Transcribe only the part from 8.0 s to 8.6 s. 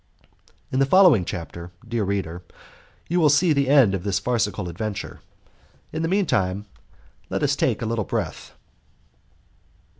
breath.